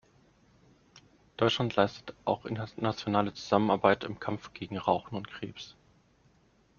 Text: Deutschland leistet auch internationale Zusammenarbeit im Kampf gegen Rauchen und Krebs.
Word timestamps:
Deutschland 1.37 1.75
leistet 1.75 2.15
auch 2.25 2.45
internationale 2.47 3.35
Zusammenarbeit 3.35 4.03
im 4.03 4.19
Kampf 4.19 4.51
gegen 4.51 4.79
Rauchen 4.79 5.15
und 5.15 5.27
Krebs. 5.27 5.75